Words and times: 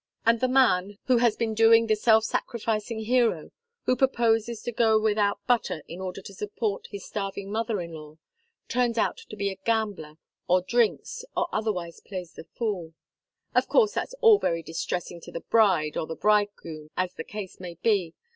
And 0.25 0.39
the 0.39 0.47
man, 0.47 0.97
who 1.05 1.17
has 1.17 1.35
been 1.35 1.53
doing 1.53 1.85
the 1.85 1.95
self 1.95 2.23
sacrificing 2.23 3.01
hero, 3.01 3.51
who 3.85 3.95
proposes 3.95 4.63
to 4.63 4.71
go 4.71 4.99
without 4.99 5.45
butter 5.45 5.83
in 5.87 6.01
order 6.01 6.23
to 6.23 6.33
support 6.33 6.87
his 6.89 7.05
starving 7.05 7.51
mother 7.51 7.79
in 7.79 7.91
law, 7.93 8.17
turns 8.67 8.97
out 8.97 9.17
to 9.17 9.35
be 9.35 9.51
a 9.51 9.57
gambler 9.63 10.15
or 10.47 10.63
drinks, 10.63 11.23
or 11.37 11.47
otherwise 11.53 11.99
plays 11.99 12.33
the 12.33 12.45
fool. 12.45 12.95
Of 13.53 13.67
course 13.67 13.93
that's 13.93 14.15
all 14.21 14.39
very 14.39 14.63
distressing 14.63 15.21
to 15.21 15.31
the 15.31 15.41
bride 15.41 15.95
or 15.95 16.07
the 16.07 16.15
bridegroom, 16.15 16.89
as 16.97 17.13
the 17.13 17.23
case 17.23 17.59
may 17.59 17.75
be. 17.75 18.15